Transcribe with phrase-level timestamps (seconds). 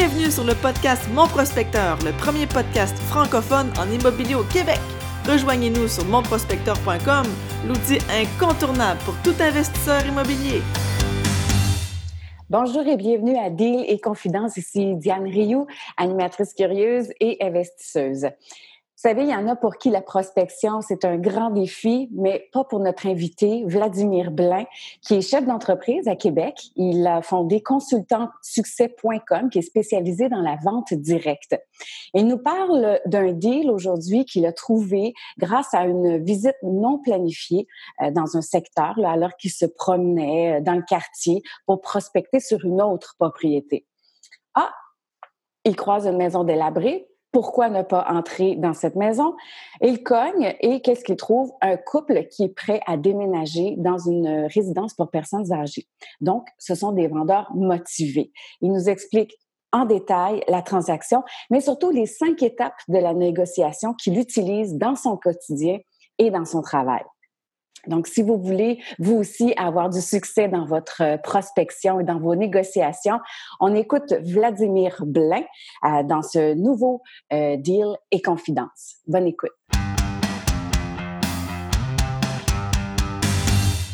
[0.00, 4.78] Bienvenue sur le podcast Mon Prospecteur, le premier podcast francophone en immobilier au Québec.
[5.26, 7.26] Rejoignez-nous sur monprospecteur.com,
[7.66, 10.62] l'outil incontournable pour tout investisseur immobilier.
[12.48, 14.56] Bonjour et bienvenue à Deal et Confidence.
[14.56, 15.66] Ici Diane Rioux,
[15.96, 18.28] animatrice curieuse et investisseuse.
[18.98, 22.48] Vous savez, il y en a pour qui la prospection, c'est un grand défi, mais
[22.52, 24.64] pas pour notre invité, Vladimir Blain,
[25.02, 26.56] qui est chef d'entreprise à Québec.
[26.74, 31.54] Il a fondé consultantsuccès.com, qui est spécialisé dans la vente directe.
[32.12, 37.68] Il nous parle d'un deal aujourd'hui qu'il a trouvé grâce à une visite non planifiée
[38.02, 42.64] euh, dans un secteur, alors qu'il se promenait euh, dans le quartier pour prospecter sur
[42.64, 43.86] une autre propriété.
[44.54, 44.72] Ah,
[45.64, 49.34] il croise une maison délabrée, pourquoi ne pas entrer dans cette maison?
[49.80, 51.52] Il cogne et qu'est-ce qu'il trouve?
[51.60, 55.86] Un couple qui est prêt à déménager dans une résidence pour personnes âgées.
[56.20, 58.32] Donc, ce sont des vendeurs motivés.
[58.60, 59.36] Il nous explique
[59.72, 64.94] en détail la transaction, mais surtout les cinq étapes de la négociation qu'il utilise dans
[64.94, 65.78] son quotidien
[66.18, 67.02] et dans son travail.
[67.88, 72.18] Donc, si vous voulez, vous aussi, avoir du succès dans votre euh, prospection et dans
[72.18, 73.18] vos négociations,
[73.60, 75.42] on écoute Vladimir Blain
[75.84, 78.96] euh, dans ce nouveau euh, deal et confidence.
[79.06, 79.52] Bonne écoute.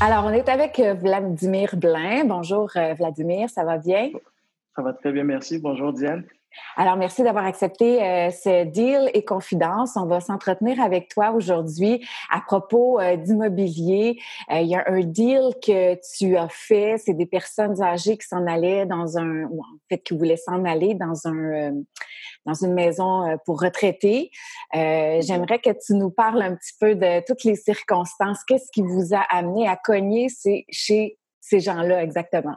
[0.01, 2.25] Alors, on est avec Vladimir Blain.
[2.25, 4.11] Bonjour, Vladimir, ça va bien?
[4.77, 5.59] Ça va très bien, merci.
[5.59, 6.25] Bonjour, Diane.
[6.77, 9.97] Alors, merci d'avoir accepté euh, ce deal et confidence.
[9.97, 14.19] On va s'entretenir avec toi aujourd'hui à propos euh, d'immobilier.
[14.51, 16.97] Euh, il y a un deal que tu as fait.
[16.99, 20.65] C'est des personnes âgées qui s'en allaient dans un, ou en fait, qui voulaient s'en
[20.65, 21.75] aller dans un,
[22.45, 24.31] dans une maison pour retraités.
[24.73, 28.43] J'aimerais que tu nous parles un petit peu de toutes les circonstances.
[28.45, 30.29] Qu'est-ce qui vous a amené à cogner
[30.71, 32.57] chez ces gens-là exactement?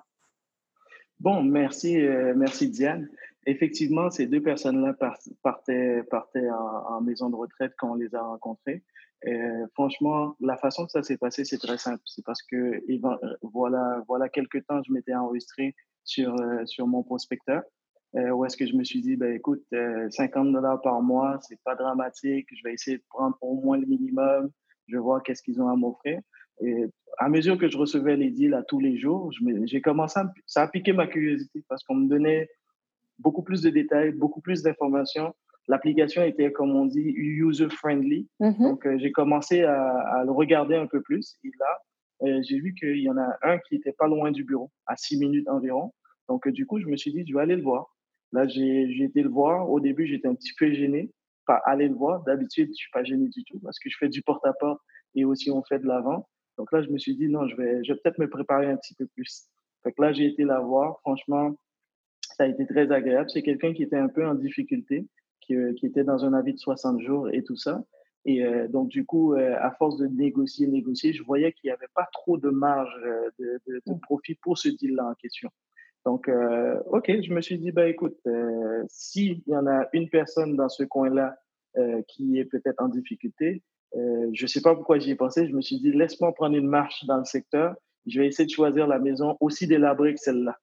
[1.20, 1.98] Bon, merci,
[2.36, 3.08] merci Diane.
[3.50, 4.94] Effectivement, ces deux personnes-là
[5.42, 8.84] partaient, partaient en, maison de retraite quand on les a rencontrées.
[9.74, 12.02] franchement, la façon que ça s'est passé, c'est très simple.
[12.06, 12.84] C'est parce que
[13.41, 15.74] voilà, voilà quelques temps, je m'étais enregistré
[16.08, 17.62] sur, euh, sur mon prospecteur,
[18.16, 21.38] euh, où est-ce que je me suis dit, ben, écoute, 50 euh, dollars par mois,
[21.41, 22.47] c'est pas dramatique.
[22.52, 24.50] Je vais essayer de prendre au moins le minimum.
[24.88, 26.19] Je vois qu'est-ce qu'ils ont à m'offrir.
[26.62, 26.85] Et
[27.19, 29.31] à mesure que je recevais les deals à tous les jours,
[29.66, 32.50] j'ai commencé ça a piqué ma curiosité parce qu'on me donnait
[33.19, 35.33] beaucoup plus de détails, beaucoup plus d'informations.
[35.67, 38.28] L'application était, comme on dit, user-friendly.
[38.39, 38.63] Mm-hmm.
[38.63, 41.35] Donc, euh, j'ai commencé à, le regarder un peu plus.
[41.44, 41.78] Et là,
[42.23, 44.95] euh, j'ai vu qu'il y en a un qui était pas loin du bureau, à
[44.95, 45.94] six minutes environ.
[46.29, 47.94] Donc, euh, du coup, je me suis dit, je vais aller le voir.
[48.31, 49.69] Là, j'ai été le voir.
[49.69, 51.11] Au début, j'étais un petit peu gêné.
[51.45, 52.23] Pas aller le voir.
[52.23, 54.81] D'habitude, je suis pas gêné du tout parce que je fais du porte-à-porte
[55.16, 56.25] et aussi on fait de la vente.
[56.57, 58.75] Donc là, je me suis dit, non, je vais, je vais peut-être me préparer un
[58.75, 59.47] petit peu plus.
[59.84, 60.99] Fait que là, j'ai été la voir.
[61.01, 61.55] Franchement,
[62.38, 63.30] ça a été très agréable.
[63.30, 65.08] C'est quelqu'un qui était un peu en difficulté,
[65.42, 67.84] qui, euh, qui, était dans un avis de 60 jours et tout ça.
[68.25, 71.74] Et euh, donc, du coup, euh, à force de négocier, négocier, je voyais qu'il n'y
[71.74, 72.94] avait pas trop de marge
[73.40, 75.50] de, de, de profit pour ce deal-là en question.
[76.06, 76.30] Donc,
[76.86, 78.18] OK, je me suis dit, bah, écoute,
[78.88, 81.36] s'il y en a une personne dans ce coin-là
[82.08, 83.62] qui est peut-être en difficulté,
[83.94, 86.70] je ne sais pas pourquoi j'y ai pensé, je me suis dit, laisse-moi prendre une
[86.70, 90.58] marche dans le secteur, je vais essayer de choisir la maison aussi délabrée que celle-là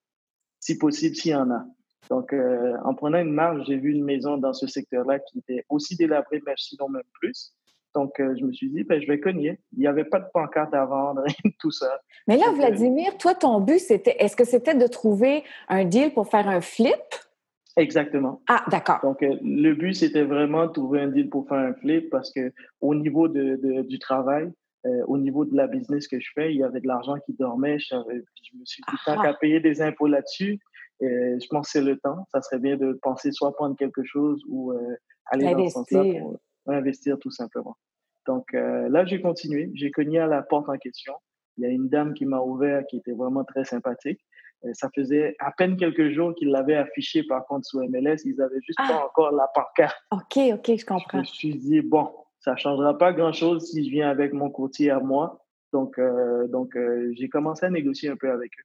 [0.65, 1.67] si possible, s'il y en a.
[2.09, 5.65] Donc, euh, en prenant une marge, j'ai vu une maison dans ce secteur-là qui était
[5.69, 7.53] aussi délabrée, mais sinon même plus.
[7.95, 9.61] Donc, euh, je me suis dit, ben, je vais cogner.
[9.75, 11.23] Il n'y avait pas de pancarte à vendre,
[11.61, 12.01] tout ça.
[12.27, 16.13] Mais là, euh, Vladimir, toi, ton but, c'était, est-ce que c'était de trouver un deal
[16.15, 16.95] pour faire un flip?
[17.77, 18.41] Exactement.
[18.49, 19.01] Ah, d'accord.
[19.03, 22.53] Donc, le but, c'était vraiment de trouver un deal pour faire un flip parce que
[22.81, 24.51] au niveau de, du travail,
[25.07, 27.79] au niveau de la business que je fais, il y avait de l'argent qui dormait.
[27.79, 29.23] Je, je me suis dit, tant ah.
[29.23, 30.61] qu'à payer des impôts là-dessus,
[31.01, 32.27] et je pense que c'est le temps.
[32.33, 34.97] Ça serait bien de penser soit prendre quelque chose ou euh,
[35.27, 37.77] aller dans ce sens-là pour investir tout simplement.
[38.27, 39.71] Donc euh, là, j'ai continué.
[39.75, 41.15] J'ai cogné à la porte en question.
[41.57, 44.21] Il y a une dame qui m'a ouvert qui était vraiment très sympathique.
[44.73, 48.17] ça faisait à peine quelques jours qu'ils l'avaient affiché par contre sous MLS.
[48.25, 49.07] Ils n'avaient juste pas ah.
[49.07, 49.97] encore la pancarte.
[50.11, 51.09] OK, OK, je comprends.
[51.13, 52.11] Je me suis dit, bon,
[52.45, 55.45] ça changera pas grand-chose si je viens avec mon courtier à moi.
[55.73, 56.77] Donc, euh, donc
[57.13, 58.65] j'ai commencé à négocier un peu avec eux.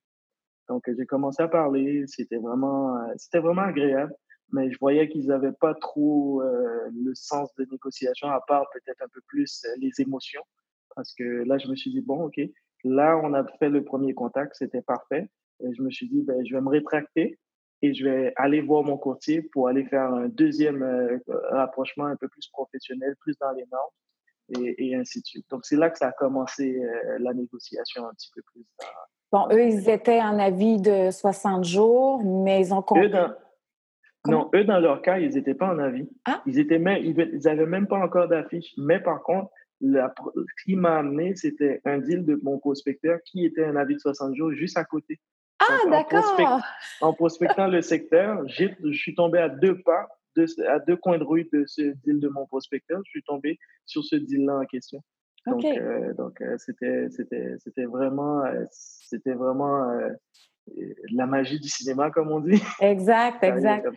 [0.70, 2.06] Donc, j'ai commencé à parler.
[2.08, 4.14] C'était vraiment, euh, c'était vraiment agréable.
[4.52, 9.02] Mais je voyais qu'ils n'avaient pas trop euh, le sens de négociation, à part peut-être
[9.02, 10.44] un peu plus euh, les émotions.
[10.96, 12.40] Parce que là, je me suis dit, bon, OK,
[12.84, 15.30] là, on a fait le premier contact, c'était parfait.
[15.62, 17.38] Et je me suis dit, ben, je vais me rétracter
[17.82, 22.28] et je vais aller voir mon courtier pour aller faire un deuxième rapprochement un peu
[22.28, 25.46] plus professionnel, plus dans les normes et, et ainsi de suite.
[25.50, 26.82] Donc, c'est là que ça a commencé
[27.20, 28.66] la négociation un petit peu plus
[29.32, 33.12] Bon, eux, ils étaient en avis de 60 jours, mais ils ont compris.
[34.28, 36.10] Non, eux, dans leur cas, ils n'étaient pas en avis.
[36.26, 36.42] Ah?
[36.46, 37.16] Ils étaient même, ils
[37.46, 38.74] n'avaient même pas encore d'affiche.
[38.78, 39.50] Mais par contre,
[39.82, 43.96] la, ce qui m'a amené, c'était un deal de mon prospecteur qui était un avis
[43.96, 45.20] de 60 jours juste à côté.
[45.70, 46.62] Ah, d'accord.
[47.02, 50.08] En, prospectant le secteur, je suis tombé à deux pas,
[50.68, 53.02] à deux coins de rue de ce deal de mon prospecteur.
[53.06, 55.04] Je suis tombé sur ce deal-là en question.
[55.46, 59.90] Donc, euh, donc euh, c'était, c'était, c'était vraiment, euh, c'était vraiment
[61.12, 62.62] la magie du cinéma, comme on dit.
[62.80, 63.88] Exact, exact.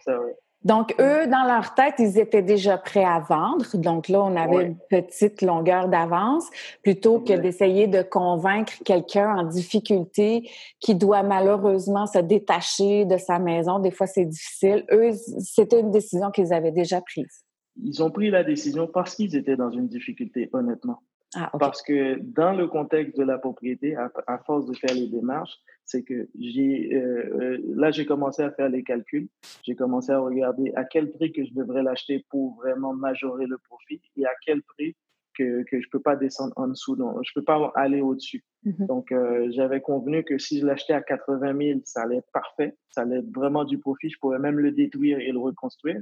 [0.64, 3.66] Donc, eux, dans leur tête, ils étaient déjà prêts à vendre.
[3.74, 6.48] Donc là, on avait une petite longueur d'avance
[6.82, 10.48] plutôt que d'essayer de convaincre quelqu'un en difficulté
[10.80, 13.78] qui doit malheureusement se détacher de sa maison.
[13.78, 14.84] Des fois, c'est difficile.
[14.92, 15.10] Eux,
[15.40, 17.44] c'était une décision qu'ils avaient déjà prise.
[17.82, 21.00] Ils ont pris la décision parce qu'ils étaient dans une difficulté, honnêtement.
[21.34, 25.54] Ah, Parce que dans le contexte de la propriété, à, force de faire les démarches,
[25.84, 29.29] c'est que j'ai euh, euh, là j'ai commencé à faire les calculs,
[29.62, 33.58] j'ai commencé à regarder à quel prix que je devrais l'acheter pour vraiment majorer le
[33.58, 34.96] profit et à quel prix
[35.37, 38.44] que que je peux pas descendre en dessous, donc je peux pas aller au-dessus.
[38.64, 38.87] Mhm.
[38.87, 42.76] Donc euh, j'avais convenu que si je l'achetais à 80 000, ça allait être parfait,
[42.90, 46.00] ça allait être vraiment du profit, je pourrais même le détruire et le reconstruire.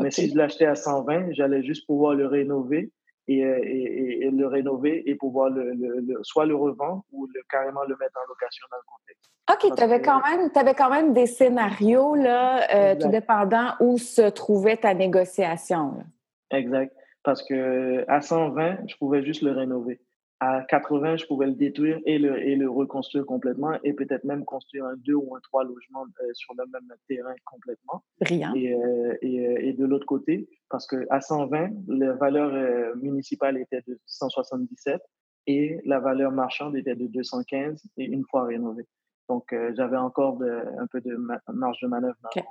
[0.00, 2.90] Mais si je l'achetais à 120, j'allais juste pouvoir le rénover
[3.30, 7.96] euh, et, et, le rénover et pouvoir le, soit le revendre ou le, carrément le
[8.00, 9.30] mettre en location dans le contexte.
[9.52, 13.98] OK, tu avais, quand même, avais quand même des scénarios, là, euh, tout dépendant où
[13.98, 16.04] se trouvait ta négociation.
[16.50, 16.94] Exact.
[17.22, 20.00] Parce que à 120, je pouvais juste le rénover
[20.42, 24.44] à 80, je pouvais le détruire et le, et le reconstruire complètement et peut-être même
[24.44, 28.02] construire un deux ou un trois logements euh, sur le même terrain complètement.
[28.20, 28.52] Brillant.
[28.56, 33.56] Et, euh, et, euh, et, de l'autre côté, parce que à 120, la valeur municipale
[33.56, 35.00] était de 177
[35.46, 38.88] et la valeur marchande était de 215 et une fois rénovée.
[39.28, 41.16] Donc, j'avais encore de, un peu de
[41.52, 42.16] marge de manœuvre.
[42.24, 42.42] OK.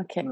[0.00, 0.24] OK.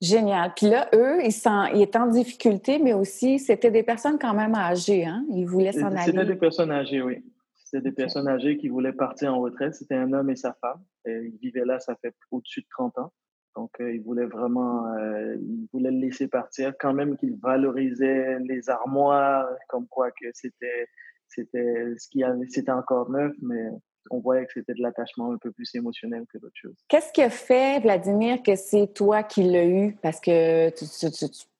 [0.00, 0.52] Génial.
[0.54, 4.34] Puis là, eux, ils, sont, ils étaient en difficulté, mais aussi, c'était des personnes quand
[4.34, 5.24] même âgées, hein?
[5.30, 6.12] Ils voulaient s'en aller.
[6.12, 7.24] C'était des personnes âgées, oui.
[7.54, 9.74] C'était des personnes âgées qui voulaient partir en retraite.
[9.74, 10.82] C'était un homme et sa femme.
[11.06, 13.12] Et ils vivaient là, ça fait au-dessus de 30 ans.
[13.56, 18.38] Donc, euh, ils voulaient vraiment, euh, ils voulaient le laisser partir, quand même qu'ils valorisaient
[18.40, 20.86] les armoires, comme quoi que c'était,
[21.26, 23.70] c'était ce qui avait, c'était encore neuf, mais
[24.10, 26.76] on voyait que c'était de l'attachement un peu plus émotionnel que d'autres choses.
[26.88, 29.96] Qu'est-ce qui a fait, Vladimir, que c'est toi qui l'as eu?
[30.02, 31.06] Parce que tu,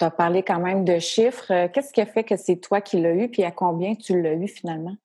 [0.01, 1.69] as parlé quand même de chiffres.
[1.69, 4.35] Qu'est-ce qui a fait que c'est toi qui l'as eu, puis à combien tu l'as
[4.35, 4.97] eu finalement?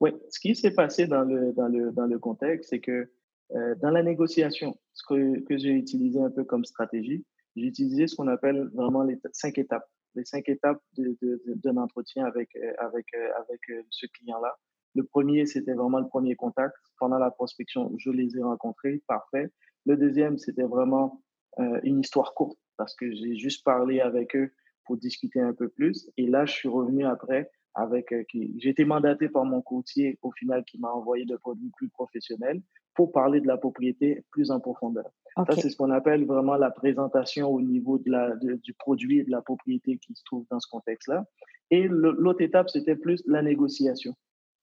[0.00, 3.08] Oui, ce qui s'est passé dans le, dans le, dans le contexte, c'est que
[3.54, 7.24] euh, dans la négociation, ce que, que j'ai utilisé un peu comme stratégie,
[7.54, 9.86] j'ai utilisé ce qu'on appelle vraiment les cinq étapes.
[10.14, 13.60] Les cinq étapes d'un entretien avec, euh, avec, euh, avec
[13.90, 14.56] ce client-là.
[14.94, 16.74] Le premier, c'était vraiment le premier contact.
[16.98, 19.50] Pendant la prospection, je les ai rencontrés, parfait.
[19.86, 21.22] Le deuxième, c'était vraiment
[21.58, 24.52] euh, une histoire courte parce que j'ai juste parlé avec eux
[24.84, 26.10] pour discuter un peu plus.
[26.16, 30.30] Et là, je suis revenu après avec euh, j'ai été mandaté par mon courtier au
[30.32, 32.60] final qui m'a envoyé de produits plus professionnels
[32.94, 35.10] pour parler de la propriété plus en profondeur.
[35.36, 39.24] Ça, c'est ce qu'on appelle vraiment la présentation au niveau de la, du produit et
[39.24, 41.24] de la propriété qui se trouve dans ce contexte-là.
[41.70, 44.14] Et l'autre étape, c'était plus la négociation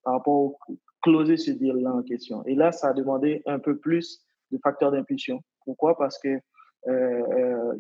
[0.04, 0.58] par rapport au
[1.02, 2.44] closer ce deal-là en question.
[2.46, 5.42] Et là, ça a demandé un peu plus de facteurs d'impulsion.
[5.66, 5.98] Pourquoi?
[5.98, 6.40] Parce que
[6.88, 7.74] euh, euh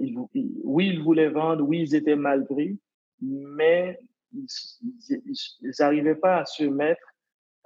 [0.63, 2.79] oui, ils voulaient vendre, oui, ils étaient mal pris,
[3.21, 3.99] mais
[4.31, 4.45] ils
[5.79, 7.01] n'arrivaient pas à se mettre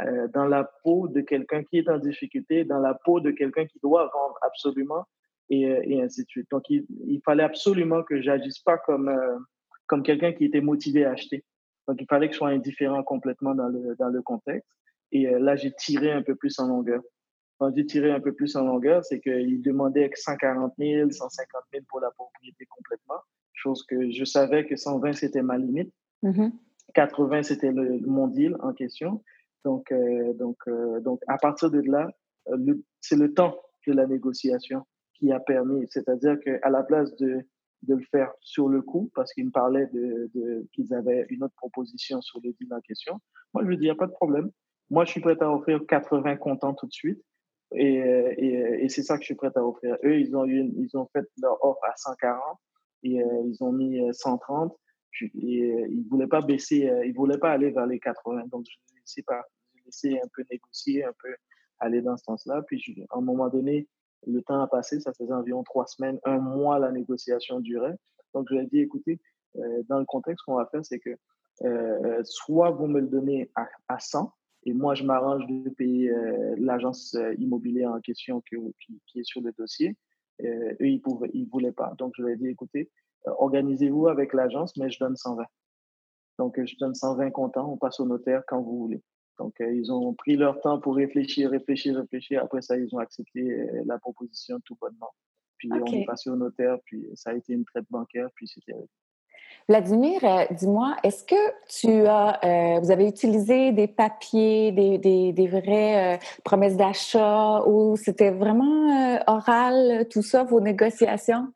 [0.01, 3.65] euh, dans la peau de quelqu'un qui est en difficulté, dans la peau de quelqu'un
[3.65, 5.05] qui doit vendre absolument,
[5.50, 6.50] et, ainsi de suite.
[6.50, 9.12] Donc, il, fallait absolument que j'agisse pas comme,
[9.86, 11.43] comme quelqu'un qui était motivé à acheter.
[11.87, 14.69] Donc, il fallait que je sois indifférent complètement dans le, dans le contexte.
[15.11, 17.01] Et euh, là, j'ai tiré un peu plus en longueur.
[17.59, 21.85] Quand j'ai tiré un peu plus en longueur, c'est qu'il demandait 140 000, 150 000
[21.87, 23.21] pour la propriété complètement,
[23.53, 25.93] chose que je savais que 120, c'était ma limite.
[26.93, 27.43] 80, mm-hmm.
[27.43, 29.23] c'était le, mon deal en question.
[29.63, 32.07] Donc, euh, donc, euh, donc, à partir de là,
[32.99, 33.55] c'est le temps
[33.87, 37.45] de la négociation qui a permis, c'est-à-dire qu'à la place de
[37.83, 41.55] de le faire sur le coup parce qu'ils me parlaient de, qu'ils avaient une autre
[41.55, 43.19] proposition sur le deal en question.
[43.53, 44.49] Moi, je lui dis, il n'y a pas de problème.
[44.89, 47.21] Moi, je suis prêt à offrir 80 comptants tout de suite.
[47.75, 49.97] Et, et, c'est ça que je suis prêt à offrir.
[50.03, 52.59] Eux, ils ont, ils ont fait leur offre à 140
[53.03, 54.71] et euh, ils ont mis 130.
[54.71, 58.45] Euh, euh, ils ne voulaient pas baisser, ils voulaient pas aller vers les 80.
[58.47, 59.41] Donc, je ne sais pas.
[60.05, 61.35] Un peu négocier, un peu
[61.79, 62.61] aller dans ce sens-là.
[62.65, 63.87] Puis, je, à un moment donné,
[64.27, 67.96] le temps a passé, ça faisait environ trois semaines, un mois la négociation durait.
[68.34, 69.20] Donc, je lui ai dit, écoutez,
[69.58, 71.15] euh, dans le contexte qu'on va faire, c'est que euh,
[71.65, 74.32] euh, soit vous me le donnez à, à 100,
[74.65, 76.10] et moi, je m'arrange de payer
[76.56, 78.56] l'agence immobilière en question qui,
[79.20, 79.98] est sur le dossier,
[80.42, 81.94] eux, ils pouvaient, ils voulaient pas.
[81.98, 82.89] Donc, je leur ai dit, écoutez,
[83.25, 85.44] organisez-vous avec l'agence, mais je donne 120.
[86.39, 89.03] Donc, je donne 120 comptants, on passe au notaire quand vous voulez.
[89.39, 92.41] Donc, ils ont pris leur temps pour réfléchir, réfléchir, réfléchir.
[92.43, 95.11] Après ça, ils ont accepté la proposition tout bonnement.
[95.57, 98.75] Puis, on est passé au notaire, puis ça a été une traite bancaire, puis c'était
[99.69, 101.35] Vladimir, euh, dis-moi, est-ce que
[101.69, 107.61] tu as, euh, vous avez utilisé des papiers, des, des, des vraies euh, promesses d'achat
[107.65, 111.47] ou c'était vraiment oral, tout ça, vos négociations?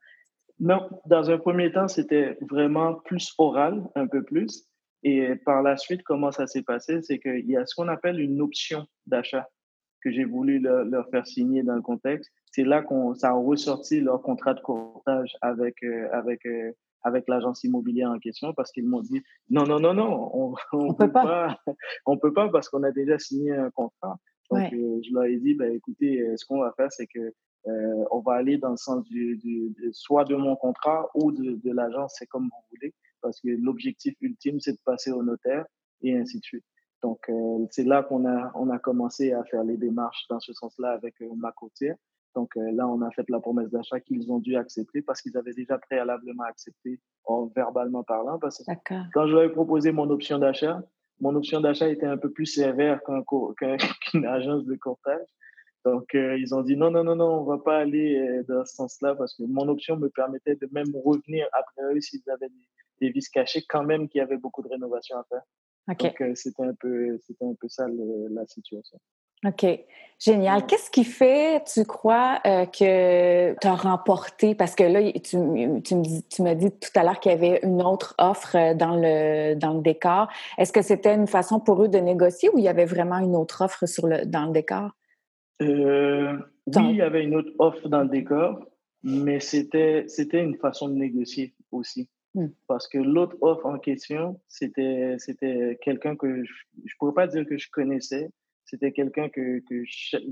[0.60, 4.66] Non, dans un premier temps, c'était vraiment plus oral, un peu plus.
[5.04, 8.20] Et par la suite, comment ça s'est passé, c'est qu'il y a ce qu'on appelle
[8.20, 9.48] une option d'achat
[10.04, 12.32] que j'ai voulu leur, leur, faire signer dans le contexte.
[12.52, 16.48] C'est là qu'on ça a ressorti leur contrat de courtage avec avec
[17.04, 20.94] avec l'agence immobilière en question parce qu'ils m'ont dit non, non, non, non, on ne
[20.94, 21.58] peut, pas.
[22.06, 24.18] on peut pas parce qu'on a déjà signé un contrat.
[24.52, 27.34] Donc, euh, je leur ai dit, ben, écoutez, euh, ce qu'on va faire, c'est que
[27.68, 31.72] euh, on va aller dans le sens du, soit de mon contrat ou de, de
[31.74, 35.66] l'agence, c'est comme vous voulez, parce que l'objectif ultime, c'est de passer au notaire
[36.02, 36.66] et ainsi de suite.
[37.04, 37.30] Donc,
[37.72, 41.16] c'est là qu'on a, on a commencé à faire les démarches dans ce sens-là avec
[41.36, 41.96] ma côtière.
[42.38, 45.36] Donc euh, là, on a fait la promesse d'achat qu'ils ont dû accepter parce qu'ils
[45.38, 48.38] avaient déjà préalablement accepté en verbalement parlant.
[48.38, 48.72] Parce que
[49.12, 50.84] quand je leur ai proposé mon option d'achat,
[51.20, 53.02] mon option d'achat était un peu plus sévère
[54.12, 55.26] qu'une agence de courtage.
[55.84, 58.44] Donc, euh, ils ont dit non, non, non, non, on ne va pas aller euh,
[58.48, 62.30] dans ce sens-là parce que mon option me permettait de même revenir après eux s'ils
[62.30, 62.68] avaient des,
[63.00, 65.42] vis cachées, quand même qu'il y avait beaucoup de rénovation à faire.
[65.88, 69.00] Donc, c'était un, peu, un peu ça la situation.
[69.46, 69.66] OK.
[70.20, 70.66] Génial.
[70.66, 74.56] Qu'est-ce qui fait, tu crois, euh, que tu as remporté?
[74.56, 75.38] Parce que là, tu,
[76.28, 79.54] tu m'as dit tout à l'heure qu'il y avait une autre offre euh, dans le,
[79.54, 80.28] dans le décor.
[80.58, 83.36] Est-ce que c'était une façon pour eux de négocier ou il y avait vraiment une
[83.36, 84.90] autre offre sur le, dans le décor?
[85.62, 86.34] Euh,
[86.66, 88.66] oui, il y avait une autre offre dans le décor,
[89.04, 92.10] mais c'était, c'était une façon de négocier aussi.
[92.38, 92.50] Hmm.
[92.68, 97.48] Parce que l'autre offre en question, c'était, c'était quelqu'un que je ne pourrais pas dire
[97.48, 98.30] que je connaissais,
[98.64, 99.84] c'était quelqu'un que, que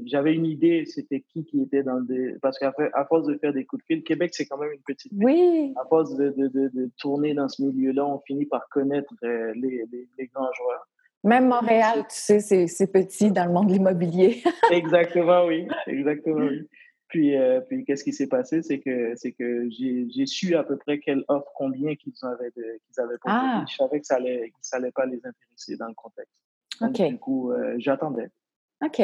[0.05, 2.35] j'avais une idée, c'était qui qui était dans des...
[2.43, 4.83] Parce qu'à à force de faire des coups de fil, Québec, c'est quand même une
[4.85, 5.25] petite ville.
[5.25, 5.73] Oui.
[5.77, 9.83] À force de, de, de, tourner dans ce milieu-là, on finit par connaître euh, les,
[10.19, 10.87] les, grands joueurs.
[11.23, 14.43] Même Montréal, tu sais, c'est petit dans le monde de l'immobilier.
[14.71, 15.67] exactement, oui.
[15.87, 16.67] Exactement, oui.
[17.15, 18.61] Puis, euh, puis qu'est-ce qui s'est passé?
[18.61, 23.01] C'est que, c'est que j'ai su à peu près quelle offre, combien qu'ils avaient, qu'ils
[23.01, 23.39] avaient proposé.
[23.41, 23.63] Ah.
[23.69, 26.35] Je savais que ça allait, ça allait pas les intéresser dans le contexte.
[26.81, 27.09] OK.
[27.09, 28.29] du coup, euh, j'attendais.
[28.83, 29.01] OK.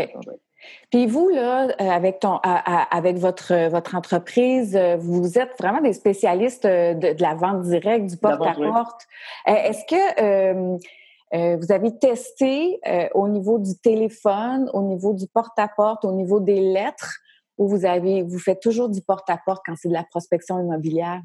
[0.90, 6.68] Puis vous, là, euh, avec, ton, avec votre, votre entreprise, vous êtes vraiment des spécialistes
[6.68, 9.08] de, la vente directe, du porte-à-porte.
[9.46, 12.78] Est-ce que vous avez testé
[13.14, 17.22] au niveau du téléphone, au niveau du porte-à-porte, au niveau des lettres,
[17.62, 21.22] ou vous, avez, vous faites toujours du porte-à-porte quand c'est de la prospection immobilière?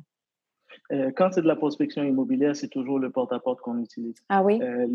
[0.92, 4.16] Euh, quand c'est de la prospection immobilière, c'est toujours le porte-à-porte qu'on utilise.
[4.28, 4.60] Ah oui?
[4.60, 4.86] Euh,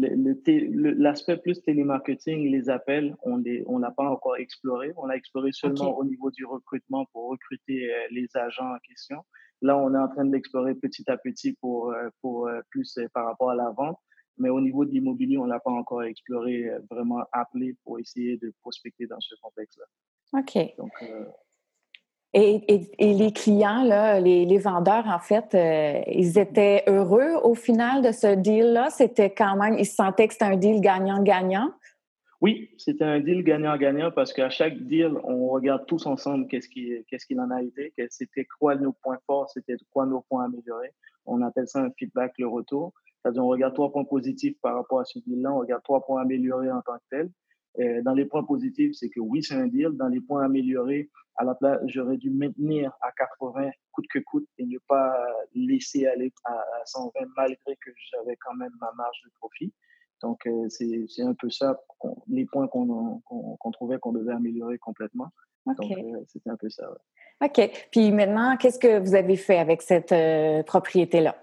[1.00, 4.94] l'aspect plus télémarketing, les appels, on ne on l'a pas encore exploré.
[4.98, 9.18] On l'a exploré seulement au niveau du recrutement pour recruter euh, les agents en question.
[9.64, 13.50] Là, on est en train de l'explorer petit à petit pour, pour plus par rapport
[13.50, 13.98] à la vente.
[14.38, 18.38] Mais au niveau de l'immobilier, on ne l'a pas encore exploré, vraiment appelé pour essayer
[18.38, 19.86] de prospecter dans ce contexte-là.
[20.34, 20.58] OK.
[20.78, 20.92] Donc,
[22.34, 27.56] et, et, les clients, là, les, les vendeurs, en fait, euh, ils étaient heureux au
[27.56, 28.90] final de ce deal-là?
[28.90, 31.74] C'était quand même, ils se sentaient que c'était un deal gagnant-gagnant?
[32.40, 37.04] Oui, c'était un deal gagnant-gagnant parce qu'à chaque deal, on regarde tous ensemble qu'est-ce qu'il
[37.08, 40.94] qu'est-ce qu'il en a été, c'était quoi nos points forts, c'était quoi nos points améliorés.
[41.26, 42.94] On appelle ça un feedback, le retour.
[43.22, 46.22] C'est-à-dire, on regarde trois points positifs par rapport à ce deal-là, on regarde trois points
[46.22, 47.30] améliorés en tant que tel.
[47.80, 49.92] Euh, dans les points positifs, c'est que oui, c'est un deal.
[49.94, 54.48] Dans les points améliorés, à la place, j'aurais dû maintenir à 80 coûte que coûte
[54.58, 55.16] et ne pas
[55.56, 59.74] laisser aller à, 120 malgré que j'avais quand même ma marge de profit.
[60.22, 61.80] Donc, euh, c'est un peu ça,
[62.28, 63.22] les points qu'on
[63.74, 65.30] trouvait qu'on devait améliorer complètement.
[65.66, 66.92] Donc, euh, c'était un peu ça.
[67.44, 67.88] OK.
[67.92, 70.14] Puis maintenant, qu'est-ce que vous avez fait avec cette
[70.66, 71.36] propriété-là?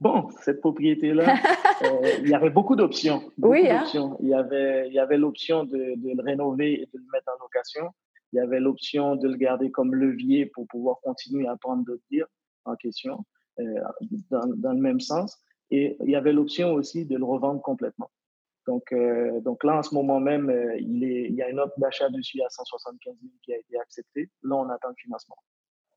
[0.00, 1.34] Bon, cette propriété-là,
[1.82, 3.32] euh, il y avait beaucoup d'options.
[3.38, 3.84] Oui, hein?
[4.20, 7.30] Il y avait, il y avait l'option de, de, le rénover et de le mettre
[7.34, 7.90] en location.
[8.32, 12.04] Il y avait l'option de le garder comme levier pour pouvoir continuer à prendre d'autres
[12.08, 12.26] tirs
[12.64, 13.24] en question,
[13.58, 13.64] euh,
[14.30, 15.36] dans, dans, le même sens.
[15.70, 18.10] Et il y avait l'option aussi de le revendre complètement.
[18.66, 21.78] Donc, euh, donc là, en ce moment même, il, est, il y a une offre
[21.78, 24.30] d'achat dessus à 175 000 qui a été acceptée.
[24.42, 25.36] Là, on attend le financement.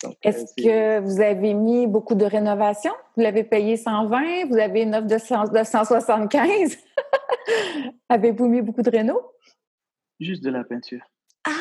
[0.03, 2.93] Euh, Est-ce que vous avez mis beaucoup de rénovations?
[3.15, 6.77] Vous l'avez payé 120, vous avez une offre de, 175.
[8.09, 9.19] Avez-vous mis beaucoup de réno?
[10.19, 11.01] Juste de la peinture.
[11.45, 11.51] Ah,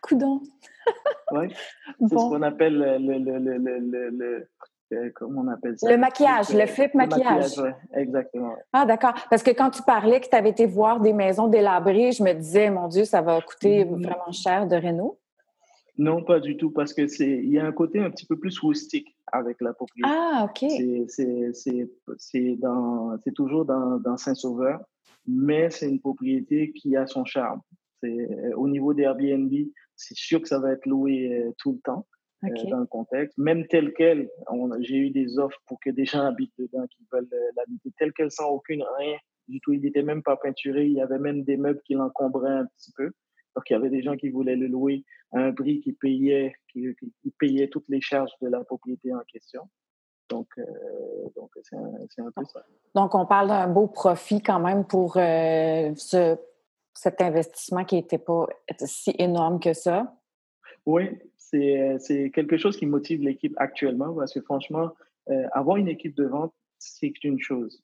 [0.00, 0.40] coudon!
[1.34, 1.48] Oui,
[1.98, 5.90] c'est ce qu'on appelle le, le, le, le comment on appelle ça?
[5.90, 7.52] Le maquillage, le flip maquillage.
[7.94, 8.54] exactement.
[8.72, 9.14] Ah, d'accord.
[9.30, 12.32] Parce que quand tu parlais que tu avais été voir des maisons délabrées, je me
[12.32, 14.04] disais, mon Dieu, ça va coûter mm-hmm.
[14.04, 15.18] vraiment cher de réno.
[15.98, 18.38] Non, pas du tout, parce que c'est il y a un côté un petit peu
[18.38, 20.08] plus rustique avec la propriété.
[20.10, 20.64] Ah, OK.
[22.18, 24.80] C'est toujours dans, dans Saint-Sauveur,
[25.26, 27.60] mais c'est une propriété qui a son charme.
[28.04, 29.52] Euh, au niveau des Airbnb,
[29.94, 32.06] c'est sûr que ça va être loué euh, tout le temps.
[32.44, 33.38] Euh, dans le contexte.
[33.38, 34.28] Même tel quel,
[34.80, 38.32] j'ai eu des offres pour que des gens habitent dedans, qui veulent l'habiter tel quel,
[38.32, 39.72] sans aucune rien du tout.
[39.72, 40.86] Il n'était même pas peinturé.
[40.86, 43.12] Il y avait même des meubles qui l'encombraient un petit peu.
[43.54, 46.54] Donc, il y avait des gens qui voulaient le louer à un prix qui payait,
[46.72, 46.94] qui,
[47.38, 49.62] payait toutes les charges de la propriété en question.
[50.28, 50.48] Donc,
[51.36, 52.64] donc c'est un, peu ça.
[52.94, 56.36] Donc, on parle d'un beau profit quand même pour ce,
[56.94, 58.46] cet investissement qui n'était pas
[58.78, 60.14] si énorme que ça.
[60.86, 64.90] Oui, c'est quelque chose qui motive l'équipe actuellement parce que franchement,
[65.30, 67.82] euh, avoir une équipe de vente, c'est une chose.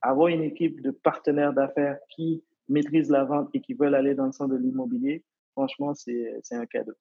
[0.00, 4.26] Avoir une équipe de partenaires d'affaires qui maîtrisent la vente et qui veulent aller dans
[4.26, 6.94] le sens de l'immobilier, franchement, c'est un cadeau.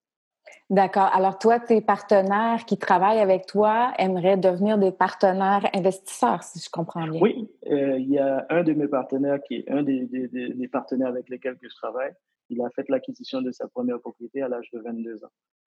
[0.69, 1.09] D'accord.
[1.13, 6.69] Alors, toi, tes partenaires qui travaillent avec toi aimeraient devenir des partenaires investisseurs, si je
[6.69, 7.19] comprends bien.
[7.19, 11.07] Oui, euh, il y a un de mes partenaires qui est un des, des, partenaires
[11.07, 12.13] avec lesquels je travaille.
[12.49, 15.31] Il a fait l'acquisition de sa première propriété à l'âge de 22 ans.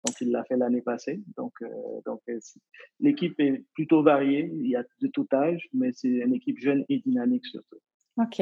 [0.05, 1.21] Donc, il l'a fait l'année passée.
[1.37, 1.67] Donc, euh,
[2.05, 2.39] donc euh,
[2.99, 4.51] l'équipe est plutôt variée.
[4.53, 7.79] Il y a de tout âge, mais c'est une équipe jeune et dynamique surtout.
[8.17, 8.41] OK.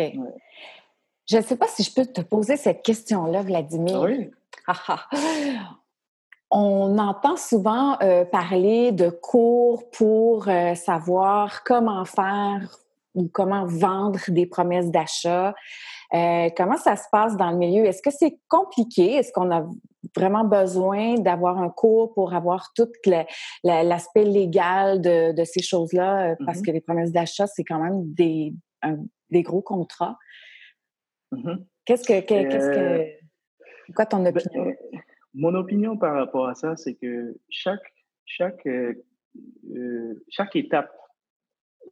[1.31, 4.01] Je ne sais pas si je peux te poser cette question-là, Vladimir.
[4.01, 4.29] Oui.
[6.51, 12.77] On entend souvent euh, parler de cours pour savoir comment faire
[13.15, 15.53] ou comment vendre des promesses d'achat.
[16.11, 17.85] comment ça se passe dans le milieu?
[17.85, 19.13] Est-ce que c'est compliqué?
[19.13, 19.65] Est-ce qu'on a
[20.13, 22.89] vraiment besoin d'avoir un cours pour avoir tout
[23.63, 26.65] l'aspect légal de, ces choses-là, euh, parce mm-hmm.
[26.65, 28.53] que les promesses d'achat, c'est quand même des,
[29.29, 30.17] des gros contrats.
[31.31, 31.65] Mm-hmm.
[31.85, 34.67] Qu'est-ce que, qu'est-ce que, euh, quoi ton ben, opinion?
[34.67, 34.97] Euh,
[35.33, 37.93] mon opinion par rapport à ça, c'est que chaque,
[38.25, 38.67] chaque,
[40.29, 40.91] chaque étape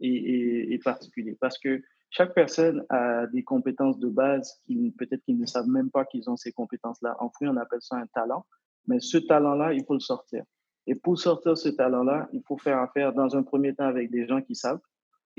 [0.01, 1.35] est, est, particulière.
[1.39, 5.89] Parce que chaque personne a des compétences de base qui peut-être qu'ils ne savent même
[5.89, 7.15] pas qu'ils ont ces compétences-là.
[7.19, 8.45] En fait, on appelle ça un talent.
[8.87, 10.43] Mais ce talent-là, il faut le sortir.
[10.87, 14.27] Et pour sortir ce talent-là, il faut faire affaire dans un premier temps avec des
[14.27, 14.79] gens qui savent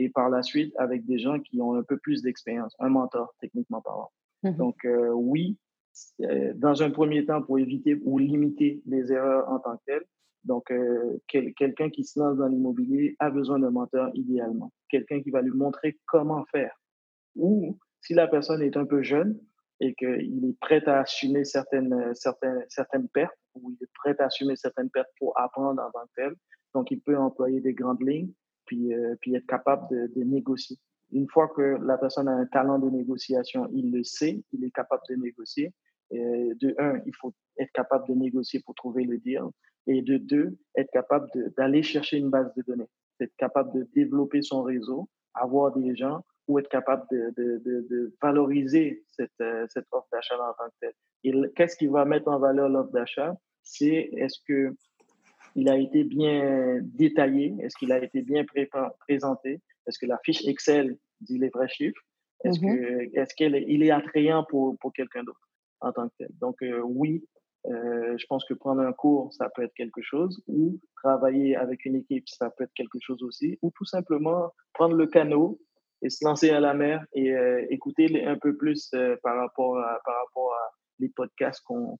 [0.00, 3.34] et par la suite avec des gens qui ont un peu plus d'expérience, un mentor
[3.40, 4.10] techniquement parlant.
[4.42, 5.58] Mmh Donc euh, oui,
[6.22, 10.06] euh, dans un premier temps pour éviter ou limiter les erreurs en tant que telles,
[10.44, 14.72] donc, euh, quelqu'un qui se lance dans l'immobilier a besoin d'un mentor idéalement.
[14.88, 16.74] Quelqu'un qui va lui montrer comment faire.
[17.36, 19.38] Ou si la personne est un peu jeune
[19.80, 24.26] et qu'il est prêt à assumer certaines, certaines, certaines pertes, ou il est prêt à
[24.26, 26.34] assumer certaines pertes pour apprendre en tant que tel,
[26.74, 28.32] donc il peut employer des grandes lignes,
[28.70, 30.78] puis, euh, puis être capable de, négocier.
[31.10, 34.70] Une fois que la personne a un talent de négociation, il le sait, il est
[34.70, 35.72] capable de négocier.
[36.12, 39.42] Et de un, il faut être capable de négocier pour trouver le deal
[39.88, 42.88] et de deux, être capable d'aller chercher une base de données,
[43.20, 49.30] être capable de développer son réseau, avoir des gens ou être capable de, valoriser cette,
[49.40, 51.50] euh, offre d'achat en tant que telle.
[51.56, 53.36] Qu'est-ce qui va mettre en valeur l'offre d'achat?
[53.62, 54.76] C'est est-ce que
[55.54, 57.56] il a été bien détaillé?
[57.60, 58.44] Est-ce qu'il a été bien
[59.00, 59.60] présenté?
[59.86, 62.00] Est-ce que la fiche Excel dit les vrais chiffres?
[62.44, 63.10] Est-ce mm-hmm.
[63.12, 65.48] que est-ce qu'il est, il est attrayant pour, pour quelqu'un d'autre
[65.80, 66.30] en tant que tel?
[66.40, 67.24] Donc euh, oui,
[67.66, 71.84] euh, je pense que prendre un cours, ça peut être quelque chose, ou travailler avec
[71.84, 75.60] une équipe, ça peut être quelque chose aussi, ou tout simplement prendre le canot
[76.02, 79.78] et se lancer à la mer et euh, écouter un peu plus euh, par, rapport
[79.78, 81.98] à, par rapport à les podcasts qu'on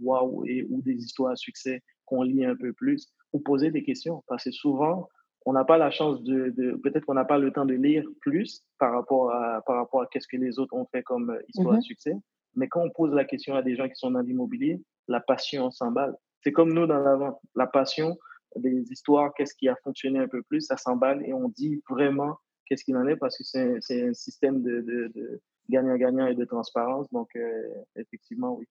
[0.00, 3.70] voit ou, et, ou des histoires à succès qu'on lit un peu plus, ou poser
[3.70, 4.22] des questions.
[4.26, 5.08] Parce que souvent,
[5.46, 8.04] on n'a pas la chance de, de peut-être qu'on n'a pas le temps de lire
[8.20, 11.74] plus par rapport à, par rapport à qu'est-ce que les autres ont fait comme histoire
[11.74, 11.82] à mm-hmm.
[11.82, 12.14] succès.
[12.56, 15.70] Mais quand on pose la question à des gens qui sont dans l'immobilier, la passion
[15.70, 16.14] s'emballe.
[16.42, 17.38] C'est comme nous dans la vente.
[17.54, 18.16] La passion,
[18.56, 22.36] des histoires, qu'est-ce qui a fonctionné un peu plus, ça s'emballe et on dit vraiment
[22.66, 27.06] qu'est-ce qu'il en est parce que c'est un système de, gagnant-gagnant et de transparence.
[27.12, 27.62] Donc, euh,
[27.96, 28.66] effectivement, oui.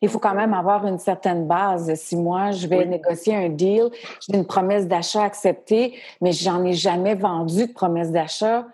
[0.00, 1.94] Il faut quand même avoir une certaine base.
[1.94, 6.72] Si moi, je vais négocier un deal, j'ai une promesse d'achat acceptée, mais j'en ai
[6.72, 8.66] jamais vendu de promesse d'achat,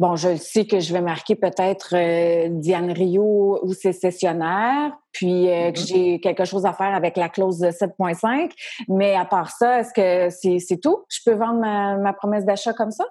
[0.00, 5.48] bon, je sais que je vais marquer peut-être euh, Diane Rio ou ses sessionnaires, puis
[5.48, 5.86] euh, que mm-hmm.
[5.86, 8.50] j'ai quelque chose à faire avec la clause 7.5.
[8.88, 11.04] Mais à part ça, est-ce que c'est tout?
[11.08, 13.04] Je peux vendre ma, promesse d'achat comme ça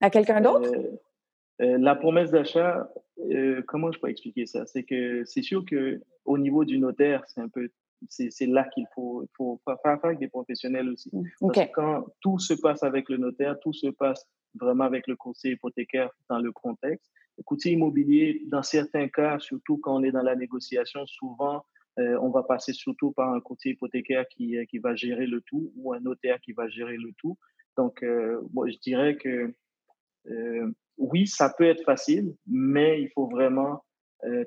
[0.00, 0.70] à quelqu'un d'autre?
[0.74, 1.00] Euh,
[1.58, 2.88] la promesse d'achat,
[3.66, 4.66] comment je peux expliquer ça?
[4.66, 7.68] C'est que c'est sûr que au niveau du notaire, c'est un peu
[8.08, 11.10] c'est là qu'il faut, faut faire avec des professionnels aussi.
[11.12, 15.16] Mmh, que quand tout se passe avec le notaire, tout se passe vraiment avec le
[15.16, 17.10] conseiller hypothécaire dans le contexte.
[17.36, 21.64] Le courtier immobilier, dans certains cas, surtout quand on est dans la négociation, souvent,
[21.98, 25.40] euh, on va passer surtout par un courtier hypothécaire qui, euh, qui va gérer le
[25.42, 27.36] tout ou un notaire qui va gérer le tout.
[27.76, 29.54] Donc, euh, moi, je dirais que
[30.98, 33.84] oui, ça peut être facile, mais il faut vraiment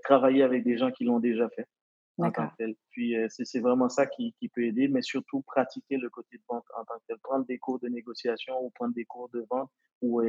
[0.03, 1.65] travailler avec des gens qui l'ont déjà fait.
[2.91, 6.65] Puis c'est vraiment ça qui, qui, peut aider, mais surtout pratiquer le côté de vente
[6.77, 7.17] en tant que tel.
[7.19, 10.21] Prendre des cours de négociation ou prendre des cours de vente ou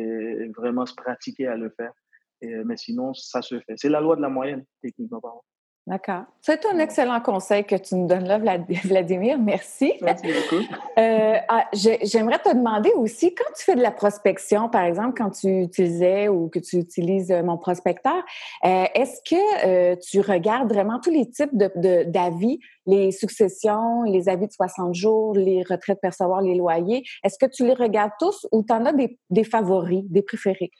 [0.56, 1.92] vraiment se pratiquer à le faire.
[2.40, 3.74] mais sinon, ça se fait.
[3.76, 5.44] C'est la loi de la moyenne, techniquement parlant.
[5.84, 6.22] D'accord.
[6.40, 8.38] C'est un excellent conseil que tu nous donnes là,
[8.84, 9.36] Vladimir.
[9.38, 9.94] Merci.
[10.00, 10.64] Merci beaucoup.
[10.98, 15.30] Euh, ah, j'aimerais te demander aussi, quand tu fais de la prospection, par exemple, quand
[15.30, 18.22] tu utilisais ou que tu utilises euh, mon prospecteur,
[18.64, 24.52] euh, est-ce que tu regardes vraiment tous les types d'avis, les successions, les avis de
[24.52, 27.04] 60 jours, les retraites percevoir les loyers?
[27.24, 30.70] Est-ce que tu les regardes tous ou tu en as des favoris, des préférés?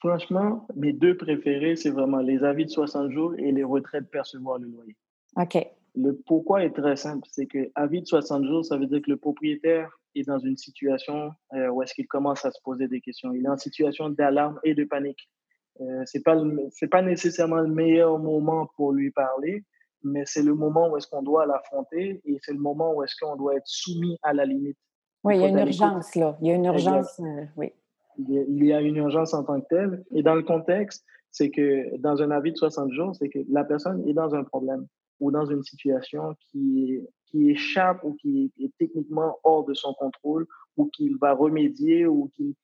[0.00, 4.58] Franchement, mes deux préférés, c'est vraiment les avis de 60 jours et les retraites percevoir
[4.58, 4.96] le loyer.
[5.36, 5.66] OK.
[5.96, 9.10] Le pourquoi est très simple, c'est que avis de 60 jours, ça veut dire que
[9.10, 13.00] le propriétaire est dans une situation euh, où est-ce qu'il commence à se poser des
[13.00, 13.32] questions.
[13.32, 15.28] Il est en situation d'alarme et de panique.
[15.80, 16.36] Euh, c'est pas
[16.70, 19.64] c'est pas nécessairement le meilleur moment pour lui parler,
[20.04, 23.16] mais c'est le moment où est-ce qu'on doit l'affronter et c'est le moment où est-ce
[23.20, 24.78] qu'on doit être soumis à la limite.
[25.24, 26.36] Oui, il y a une urgence là.
[26.40, 27.72] Il y a une urgence, euh, oui
[28.18, 30.04] il y a une urgence en tant que telle.
[30.10, 33.64] Et dans le contexte, c'est que dans un avis de 60 jours, c'est que la
[33.64, 34.86] personne est dans un problème
[35.20, 40.46] ou dans une situation qui, qui échappe ou qui est techniquement hors de son contrôle
[40.76, 42.54] ou qu'il va remédier ou qu'il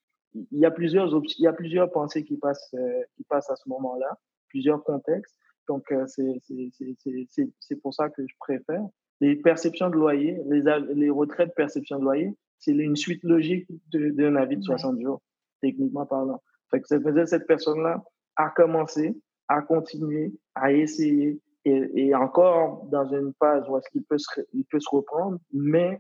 [0.51, 3.57] il y a plusieurs il y a plusieurs pensées qui passent euh, qui passent à
[3.57, 5.37] ce moment-là, plusieurs contextes.
[5.69, 6.41] Donc euh, c'est
[7.61, 8.85] c'est pour ça que je préfère
[9.21, 10.63] les perceptions de loyer, les
[10.95, 15.23] les retraits de perception de loyer, c'est une suite logique d'un avis de 60 jours
[15.65, 16.43] techniquement parlant.
[16.71, 18.03] Fait que ça faisait cette personne-là
[18.37, 19.17] à commencer,
[19.49, 24.65] à continuer, à essayer, et, encore dans une phase où est-ce qu'il peut, se, il
[24.67, 25.99] peut se reprendre, mais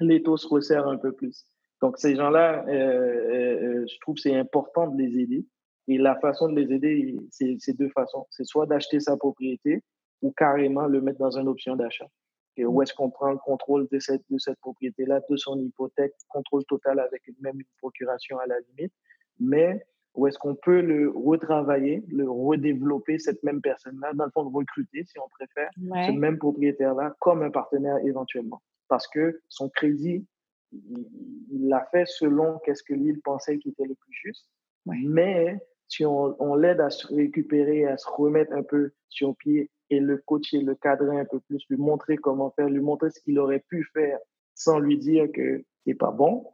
[0.00, 1.46] les taux se resserrent un peu plus.
[1.80, 5.46] Donc, ces gens-là, euh, euh, euh, je trouve c'est important de les aider.
[5.88, 8.26] Et la façon de les aider, c'est deux façons.
[8.30, 9.82] C'est soit d'acheter sa propriété
[10.20, 12.08] ou carrément le mettre dans une option d'achat.
[12.56, 16.14] Et où est-ce qu'on prend le contrôle de cette, de cette propriété-là, de son hypothèque,
[16.28, 18.92] contrôle total avec même une procuration à la limite,
[19.38, 24.48] mais où est-ce qu'on peut le retravailler, le redévelopper, cette même personne-là, dans le fond,
[24.48, 28.62] recruter, si on préfère, ce même propriétaire-là comme un partenaire éventuellement.
[28.88, 30.26] Parce que son crédit,
[30.72, 34.48] il l'a fait selon qu'est-ce que lui, il pensait qui était le plus juste.
[34.86, 39.70] Mais si on, on l'aide à se récupérer, à se remettre un peu sur pied
[39.90, 43.20] et le coacher, le cadrer un peu plus, lui montrer comment faire, lui montrer ce
[43.20, 44.18] qu'il aurait pu faire
[44.54, 46.46] sans lui dire que c'est pas bon.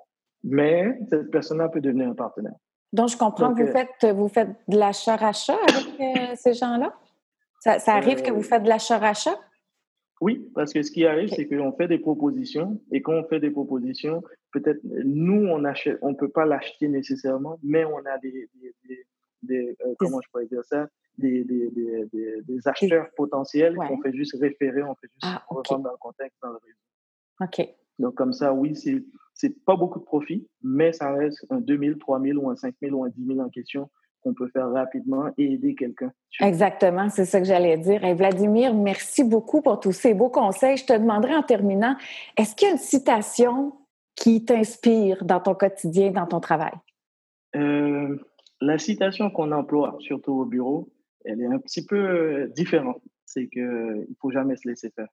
[0.44, 2.56] Mais cette personne-là peut devenir un partenaire.
[2.92, 6.94] Donc, je comprends que vous, euh, faites, vous faites de l'achat-rachat avec euh, ces gens-là?
[7.60, 9.38] Ça, arrive que vous euh, faites de l'achat-rachat?
[10.20, 13.40] Oui, parce que ce qui arrive, c'est qu'on fait des propositions et quand on fait
[13.40, 18.48] des propositions, peut-être nous, on achète, on peut pas l'acheter nécessairement, mais on a des,
[19.42, 20.86] des, comment je pourrais dire ça,
[21.18, 25.84] des, des, des, des acheteurs potentiels qu'on fait juste référer, on fait juste ah, reprendre
[25.84, 26.78] dans le contexte, dans le réseau.
[27.40, 27.68] OK.
[27.98, 29.02] Donc, comme ça, oui, c'est
[29.34, 33.04] c'est pas beaucoup de profit, mais ça reste un 2000, 3000 ou un 5000 ou
[33.04, 33.90] un 10 000 en question
[34.22, 36.12] qu'on peut faire rapidement et aider quelqu'un.
[36.40, 38.04] Exactement, c'est ça que j'allais dire.
[38.04, 40.76] Et Vladimir, merci beaucoup pour tous ces beaux conseils.
[40.76, 41.96] Je te demanderai en terminant,
[42.36, 43.72] est-ce qu'il y a une citation
[44.14, 46.74] qui t'inspire dans ton quotidien, dans ton travail?
[47.56, 48.16] Euh,
[48.60, 50.88] la citation qu'on emploie, surtout au bureau,
[51.24, 53.02] elle est un petit peu euh, différente.
[53.24, 55.08] C'est qu'il ne faut jamais se laisser faire.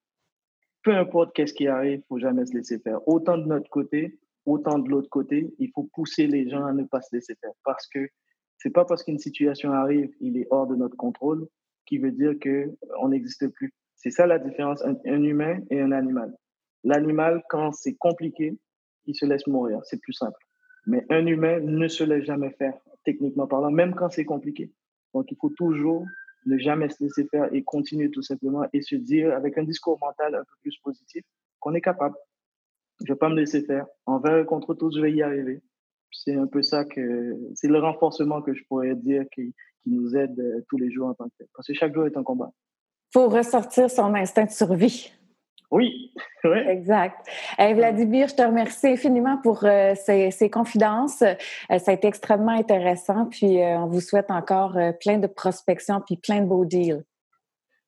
[0.83, 3.05] Peu importe qu'est-ce qui arrive, il ne faut jamais se laisser faire.
[3.07, 6.83] Autant de notre côté, autant de l'autre côté, il faut pousser les gens à ne
[6.83, 7.51] pas se laisser faire.
[7.63, 8.07] Parce que
[8.57, 11.47] c'est pas parce qu'une situation arrive, il est hors de notre contrôle,
[11.85, 13.73] qui veut dire qu'on n'existe plus.
[13.95, 16.33] C'est ça la différence entre un humain et un animal.
[16.83, 18.57] L'animal, quand c'est compliqué,
[19.05, 19.79] il se laisse mourir.
[19.83, 20.39] C'est plus simple.
[20.85, 24.71] Mais un humain ne se laisse jamais faire, techniquement parlant, même quand c'est compliqué.
[25.13, 26.05] Donc, il faut toujours
[26.45, 29.99] ne jamais se laisser faire et continuer tout simplement et se dire avec un discours
[30.01, 31.23] mental un peu plus positif
[31.59, 32.15] qu'on est capable.
[33.05, 33.85] Je ne vais pas me laisser faire.
[34.05, 35.61] Envers et contre tous, je vais y arriver.
[36.11, 40.15] C'est un peu ça que c'est le renforcement que je pourrais dire qui, qui nous
[40.15, 41.47] aide euh, tous les jours en tant que tel.
[41.53, 42.51] Parce que chaque jour est un combat.
[43.13, 45.11] Faut ressortir son instinct de survie.
[45.71, 46.57] Oui, oui.
[46.67, 47.27] Exact.
[47.57, 51.21] Vladimir, je te remercie infiniment pour euh, ces, confidences.
[51.21, 53.25] Euh, ça a été extrêmement intéressant.
[53.25, 57.03] Puis, euh, on vous souhaite encore plein de prospection puis plein de beaux deals.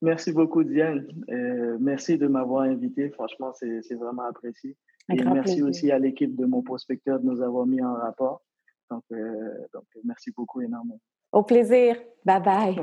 [0.01, 1.07] Merci beaucoup, Diane.
[1.29, 3.09] Euh, merci de m'avoir invité.
[3.09, 4.75] Franchement, c'est vraiment apprécié.
[5.09, 8.41] Et merci aussi à l'équipe de mon prospecteur de nous avoir mis en rapport.
[8.89, 10.99] Donc, euh, donc merci beaucoup énormément.
[11.31, 11.97] Au plaisir.
[12.25, 12.75] Bye bye.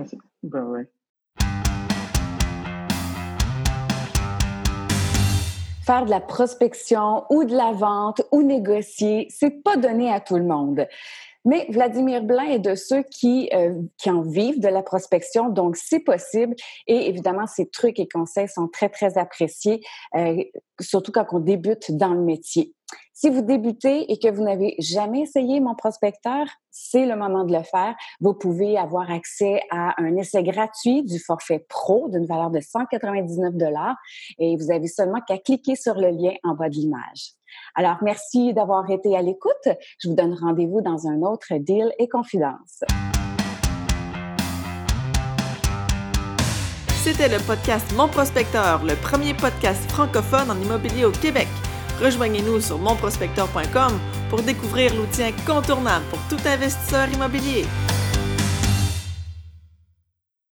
[0.42, 0.88] Bye bye.
[5.88, 10.36] Faire de la prospection ou de la vente ou négocier, c'est pas donné à tout
[10.36, 10.86] le monde.
[11.46, 15.78] Mais Vladimir Blanc est de ceux qui, euh, qui en vivent de la prospection, donc
[15.78, 16.54] c'est possible.
[16.88, 19.80] Et évidemment, ces trucs et conseils sont très, très appréciés,
[20.14, 20.36] euh,
[20.78, 22.74] surtout quand on débute dans le métier.
[23.20, 27.52] Si vous débutez et que vous n'avez jamais essayé mon prospecteur, c'est le moment de
[27.52, 27.96] le faire.
[28.20, 33.54] Vous pouvez avoir accès à un essai gratuit du forfait pro d'une valeur de 199
[33.54, 33.96] dollars
[34.38, 37.32] et vous avez seulement qu'à cliquer sur le lien en bas de l'image.
[37.74, 39.68] Alors, merci d'avoir été à l'écoute.
[39.98, 42.84] Je vous donne rendez-vous dans un autre deal et confidence.
[47.02, 51.48] C'était le podcast Mon Prospecteur, le premier podcast francophone en immobilier au Québec.
[52.00, 53.98] Rejoignez-nous sur monprospecteur.com
[54.30, 57.64] pour découvrir l'outil incontournable pour tout investisseur immobilier.